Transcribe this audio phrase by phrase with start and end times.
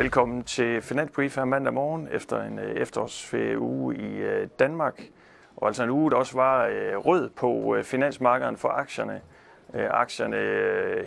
[0.00, 5.02] Velkommen til Finansbrief her mandag morgen efter en øh, efterårsferieuge i øh, Danmark.
[5.56, 9.20] Og altså en uge, der også var øh, rød på finansmarkederne for aktierne.
[9.74, 10.36] Aktierne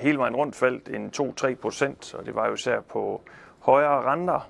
[0.01, 3.21] hele vejen rundt faldt en 2-3 procent, og det var jo især på
[3.59, 4.49] højere renter.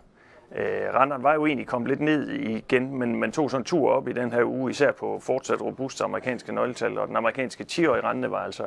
[0.94, 4.08] Renterne var jo egentlig kommet lidt ned igen, men man tog sådan en tur op
[4.08, 8.32] i den her uge, især på fortsat robuste amerikanske nøgletal, og den amerikanske 10-årige rente
[8.32, 8.64] var altså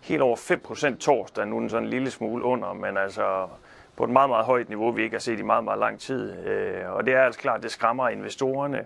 [0.00, 3.48] helt over 5 procent torsdag, nu er den sådan en lille smule under, men altså
[3.96, 6.46] på et meget, meget højt niveau, vi ikke har set i meget, meget lang tid.
[6.46, 8.84] Øh, og det er altså klart, det skræmmer investorerne,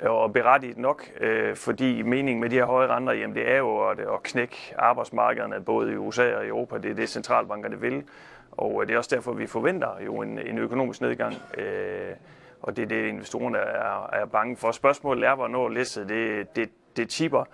[0.00, 3.56] øh, og berettiget nok, øh, fordi meningen med de her høje renter, jamen det er
[3.56, 6.78] jo at, at knække arbejdsmarkederne, både i USA og i Europa.
[6.78, 8.02] Det er det, centralbankerne vil.
[8.50, 11.34] Og det er også derfor, vi forventer jo en, en økonomisk nedgang.
[12.62, 14.70] Og det er det, investorerne er, er bange for.
[14.70, 17.44] Spørgsmålet er, hvornår læsset det, det, det tipper.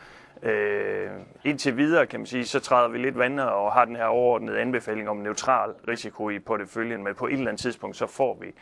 [0.42, 1.10] Øh,
[1.44, 4.60] indtil videre, kan man sige, så træder vi lidt vandet og har den her overordnede
[4.60, 8.54] anbefaling om neutral risiko i porteføljen, men på et eller andet tidspunkt, så får vi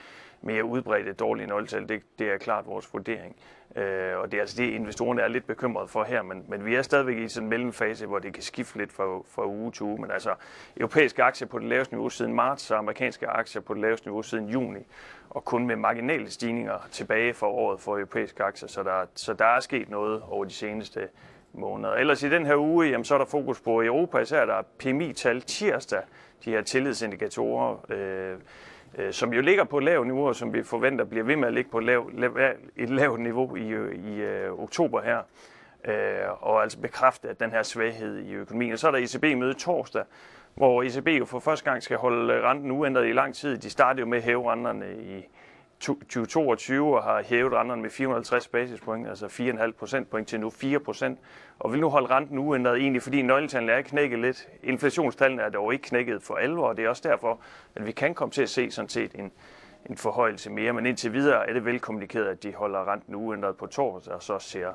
[0.42, 1.88] mere udbredte dårlige nøgletal.
[1.88, 3.36] Det, det er klart vores vurdering.
[3.76, 6.74] Øh, og det er altså det, investorerne er lidt bekymrede for her, men, men vi
[6.74, 9.82] er stadigvæk i sådan en mellemfase, hvor det kan skifte lidt fra, fra uge til
[9.82, 10.00] uge.
[10.00, 10.34] Men altså,
[10.76, 14.22] europæiske aktier på det laveste niveau siden marts, og amerikanske aktier på det laveste niveau
[14.22, 14.80] siden juni,
[15.30, 18.68] og kun med marginale stigninger tilbage for året for europæiske aktier.
[18.68, 21.08] Så der, så der er sket noget over de seneste
[21.52, 21.94] måneder.
[21.94, 24.62] Ellers i den her uge, jamen, så er der fokus på Europa, især der er
[24.78, 26.00] PMI-tal tirsdag,
[26.44, 28.36] de her tillidsindikatorer, øh,
[28.98, 31.48] øh, som jo ligger på et lavt niveau, og som vi forventer bliver ved med
[31.48, 32.38] at ligge på lav, lav,
[32.76, 35.18] et lavt niveau i, øh, i øh, oktober her,
[35.84, 38.72] øh, og altså bekræfte at den her svaghed i økonomien.
[38.72, 40.04] Og så er der ECB-møde torsdag,
[40.54, 43.58] hvor ECB jo for første gang skal holde renten uændret i lang tid.
[43.58, 45.28] De startede jo med at hæve renterne i
[45.82, 51.18] 2022 og har hævet renterne med 450 basispoint, altså 4,5 procentpoint til nu 4 procent,
[51.58, 54.48] og vil nu holde renten uændret egentlig, fordi nøgletallene er knækket lidt.
[54.62, 57.40] Inflationstallene er dog ikke knækket for alvor, og det er også derfor,
[57.74, 59.32] at vi kan komme til at se sådan set en,
[59.86, 63.66] en forhøjelse mere, men indtil videre er det velkommunikeret, at de holder renten uændret på
[63.66, 64.68] torsdag, og så ser,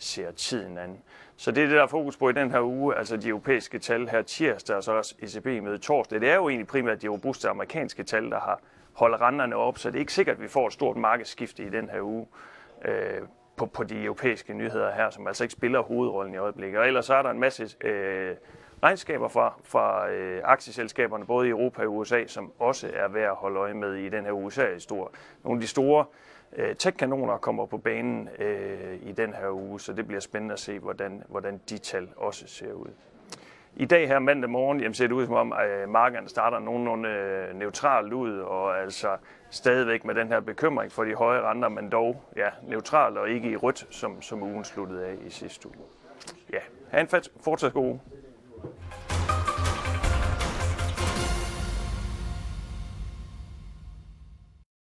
[0.00, 0.98] ser tiden an.
[1.36, 3.78] Så det er det, der er fokus på i den her uge, altså de europæiske
[3.78, 6.20] tal her tirsdag, og så også ECB med torsdag.
[6.20, 8.60] Det er jo egentlig primært de robuste amerikanske tal, der har
[8.92, 11.68] holder renterne op, så det er ikke sikkert, at vi får et stort markedsskifte i
[11.68, 12.26] den her uge
[12.84, 13.20] øh,
[13.56, 16.80] på, på de europæiske nyheder her, som altså ikke spiller hovedrollen i øjeblikket.
[16.80, 18.36] Og ellers så er der en masse øh,
[18.82, 23.36] regnskaber fra, fra øh, aktieselskaberne, både i Europa og USA, som også er værd at
[23.36, 25.14] holde øje med i den her USA-historie.
[25.44, 26.04] Nogle af de store
[26.56, 30.60] øh, tech-kanoner kommer på banen øh, i den her uge, så det bliver spændende at
[30.60, 32.88] se, hvordan, hvordan de tal også ser ud.
[33.76, 37.08] I dag her mandag morgen jamen, ser det ud som om, at markederne starter nogenlunde
[37.08, 39.16] øh, neutralt ud, og altså
[39.50, 43.50] stadigvæk med den her bekymring for de høje renter, men dog ja, neutralt og ikke
[43.50, 45.76] i rødt, som, som ugen sluttede af i sidste uge.
[46.52, 46.58] Ja,
[46.90, 48.00] have en fortsat god uge.